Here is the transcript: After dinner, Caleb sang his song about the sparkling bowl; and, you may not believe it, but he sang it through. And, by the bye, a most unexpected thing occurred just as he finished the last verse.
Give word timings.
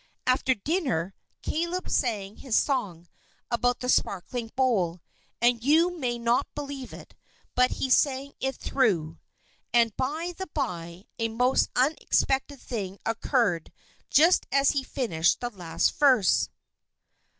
After 0.25 0.55
dinner, 0.55 1.13
Caleb 1.43 1.87
sang 1.87 2.37
his 2.37 2.57
song 2.57 3.07
about 3.51 3.81
the 3.81 3.87
sparkling 3.87 4.49
bowl; 4.55 5.03
and, 5.39 5.63
you 5.63 5.95
may 5.95 6.17
not 6.17 6.47
believe 6.55 6.91
it, 6.91 7.13
but 7.53 7.69
he 7.73 7.87
sang 7.87 8.33
it 8.39 8.55
through. 8.55 9.19
And, 9.71 9.95
by 9.97 10.33
the 10.35 10.47
bye, 10.47 11.05
a 11.19 11.27
most 11.27 11.69
unexpected 11.75 12.59
thing 12.59 12.97
occurred 13.05 13.71
just 14.09 14.47
as 14.51 14.71
he 14.71 14.81
finished 14.83 15.39
the 15.39 15.51
last 15.51 15.95
verse. 15.99 16.49